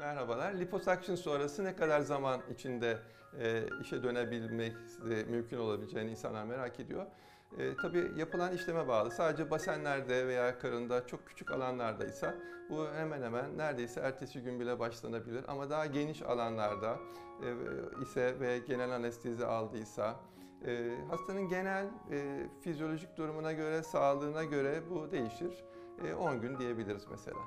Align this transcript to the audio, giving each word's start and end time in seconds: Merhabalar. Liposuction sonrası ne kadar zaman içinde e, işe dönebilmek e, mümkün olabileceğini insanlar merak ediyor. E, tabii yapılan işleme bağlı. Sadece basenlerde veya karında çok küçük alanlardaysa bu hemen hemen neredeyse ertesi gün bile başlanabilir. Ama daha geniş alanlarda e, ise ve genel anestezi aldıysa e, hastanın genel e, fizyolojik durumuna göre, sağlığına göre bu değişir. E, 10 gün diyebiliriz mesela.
Merhabalar. 0.00 0.54
Liposuction 0.54 1.16
sonrası 1.16 1.64
ne 1.64 1.76
kadar 1.76 2.00
zaman 2.00 2.40
içinde 2.54 2.98
e, 3.40 3.64
işe 3.80 4.02
dönebilmek 4.02 4.72
e, 5.10 5.24
mümkün 5.24 5.58
olabileceğini 5.58 6.10
insanlar 6.10 6.44
merak 6.44 6.80
ediyor. 6.80 7.06
E, 7.58 7.76
tabii 7.76 8.12
yapılan 8.16 8.52
işleme 8.52 8.88
bağlı. 8.88 9.10
Sadece 9.10 9.50
basenlerde 9.50 10.26
veya 10.26 10.58
karında 10.58 11.06
çok 11.06 11.26
küçük 11.26 11.50
alanlardaysa 11.50 12.34
bu 12.70 12.86
hemen 12.94 13.22
hemen 13.22 13.58
neredeyse 13.58 14.00
ertesi 14.00 14.42
gün 14.42 14.60
bile 14.60 14.78
başlanabilir. 14.78 15.44
Ama 15.48 15.70
daha 15.70 15.86
geniş 15.86 16.22
alanlarda 16.22 16.96
e, 17.42 17.48
ise 18.02 18.40
ve 18.40 18.58
genel 18.58 18.90
anestezi 18.90 19.46
aldıysa 19.46 20.20
e, 20.66 20.96
hastanın 21.08 21.48
genel 21.48 21.86
e, 22.10 22.48
fizyolojik 22.60 23.16
durumuna 23.16 23.52
göre, 23.52 23.82
sağlığına 23.82 24.44
göre 24.44 24.82
bu 24.90 25.10
değişir. 25.10 25.64
E, 26.04 26.14
10 26.14 26.40
gün 26.40 26.58
diyebiliriz 26.58 27.06
mesela. 27.10 27.38